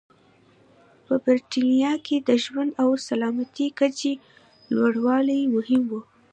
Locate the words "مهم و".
5.55-5.91